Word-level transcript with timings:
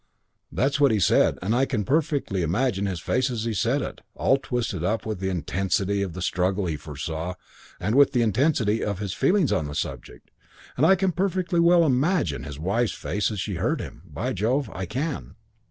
"That's 0.51 0.79
what 0.81 0.89
he 0.89 0.99
said; 0.99 1.37
and 1.43 1.53
I 1.53 1.67
can 1.67 1.83
perfectly 1.85 2.41
imagine 2.41 2.87
his 2.87 2.99
face 2.99 3.29
as 3.29 3.43
he 3.43 3.53
said 3.53 3.83
it 3.83 4.01
all 4.15 4.37
twisted 4.37 4.83
up 4.83 5.05
with 5.05 5.19
the 5.19 5.29
intensity 5.29 6.01
of 6.01 6.13
the 6.13 6.23
struggle 6.23 6.65
he 6.65 6.75
foresaw 6.75 7.35
and 7.79 7.93
with 7.93 8.11
the 8.11 8.23
intensity 8.23 8.83
of 8.83 8.97
his 8.97 9.13
feelings 9.13 9.51
on 9.51 9.67
the 9.67 9.75
subject; 9.75 10.31
and 10.75 10.87
I 10.87 10.95
can 10.95 11.11
perfectly 11.11 11.59
well 11.59 11.85
imagine 11.85 12.45
his 12.45 12.57
wife's 12.57 12.93
face 12.93 13.29
as 13.29 13.39
she 13.39 13.57
heard 13.57 13.79
him, 13.79 14.01
by 14.07 14.33
Jove, 14.33 14.71
I 14.73 14.87
can. 14.87 15.35